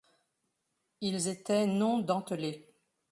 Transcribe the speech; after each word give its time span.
Ils 1.01 1.27
étaient 1.27 1.67
non 1.67 1.99
dentelés. 1.99 2.67